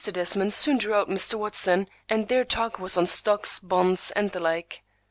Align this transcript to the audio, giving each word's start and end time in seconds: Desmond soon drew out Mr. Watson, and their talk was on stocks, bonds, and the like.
Desmond 0.03 0.51
soon 0.51 0.79
drew 0.79 0.95
out 0.95 1.09
Mr. 1.09 1.35
Watson, 1.35 1.87
and 2.09 2.27
their 2.27 2.43
talk 2.43 2.79
was 2.79 2.97
on 2.97 3.05
stocks, 3.05 3.59
bonds, 3.59 4.09
and 4.15 4.31
the 4.31 4.39
like. 4.39 4.81